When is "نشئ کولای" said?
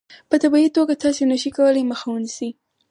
1.31-1.83